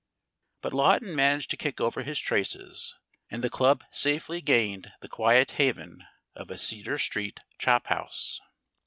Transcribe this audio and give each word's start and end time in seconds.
But 0.61 0.73
Lawton 0.73 1.13
managed 1.15 1.51
to 1.51 1.57
kick 1.57 1.79
over 1.79 2.01
his 2.01 2.17
traces, 2.17 2.95
and 3.29 3.43
the 3.43 3.51
club 3.51 3.83
safely 3.91 4.41
gained 4.41 4.91
the 5.01 5.07
quiet 5.07 5.51
haven 5.61 6.03
of 6.33 6.49
a 6.49 6.57
Cedar 6.57 6.97
Street 6.97 7.39
chophouse. 7.59 8.39